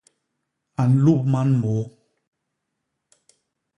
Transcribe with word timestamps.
A 0.81 0.83
nlup 0.91 1.21
man 1.31 1.49
môô. 1.61 1.81